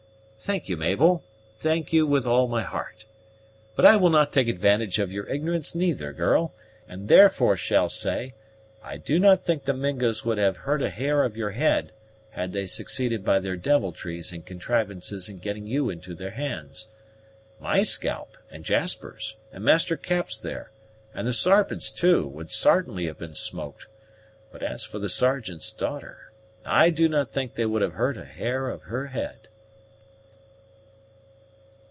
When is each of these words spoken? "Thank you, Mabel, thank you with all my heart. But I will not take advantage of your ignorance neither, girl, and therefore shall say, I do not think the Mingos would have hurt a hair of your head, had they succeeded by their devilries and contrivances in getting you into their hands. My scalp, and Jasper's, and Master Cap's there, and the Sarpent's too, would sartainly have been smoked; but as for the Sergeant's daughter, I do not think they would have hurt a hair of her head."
"Thank 0.43 0.67
you, 0.67 0.75
Mabel, 0.75 1.23
thank 1.59 1.93
you 1.93 2.07
with 2.07 2.25
all 2.25 2.47
my 2.47 2.63
heart. 2.63 3.05
But 3.75 3.85
I 3.85 3.95
will 3.95 4.09
not 4.09 4.33
take 4.33 4.47
advantage 4.47 4.97
of 4.97 5.11
your 5.13 5.27
ignorance 5.29 5.75
neither, 5.75 6.11
girl, 6.13 6.51
and 6.89 7.07
therefore 7.07 7.55
shall 7.55 7.89
say, 7.89 8.33
I 8.81 8.97
do 8.97 9.19
not 9.19 9.45
think 9.45 9.63
the 9.63 9.75
Mingos 9.75 10.25
would 10.25 10.39
have 10.39 10.57
hurt 10.57 10.81
a 10.81 10.89
hair 10.89 11.23
of 11.23 11.37
your 11.37 11.51
head, 11.51 11.93
had 12.31 12.53
they 12.53 12.65
succeeded 12.65 13.23
by 13.23 13.37
their 13.39 13.55
devilries 13.55 14.33
and 14.33 14.43
contrivances 14.43 15.29
in 15.29 15.37
getting 15.37 15.67
you 15.67 15.91
into 15.91 16.15
their 16.15 16.31
hands. 16.31 16.87
My 17.59 17.83
scalp, 17.83 18.35
and 18.49 18.65
Jasper's, 18.65 19.35
and 19.53 19.63
Master 19.63 19.95
Cap's 19.95 20.39
there, 20.39 20.71
and 21.13 21.27
the 21.27 21.33
Sarpent's 21.33 21.91
too, 21.91 22.27
would 22.27 22.49
sartainly 22.49 23.05
have 23.05 23.19
been 23.19 23.35
smoked; 23.35 23.85
but 24.51 24.63
as 24.63 24.83
for 24.83 24.97
the 24.97 25.07
Sergeant's 25.07 25.71
daughter, 25.71 26.33
I 26.65 26.89
do 26.89 27.07
not 27.07 27.31
think 27.31 27.53
they 27.53 27.67
would 27.67 27.83
have 27.83 27.93
hurt 27.93 28.17
a 28.17 28.25
hair 28.25 28.69
of 28.69 28.81
her 28.81 29.05
head." 29.05 29.47